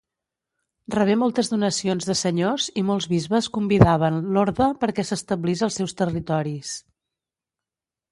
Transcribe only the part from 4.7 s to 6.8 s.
perquè s'establís als seus territoris.